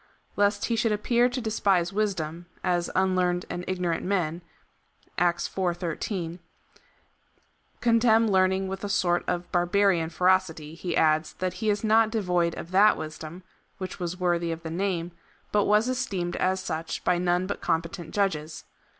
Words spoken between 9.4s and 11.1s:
barbarian ferocity, he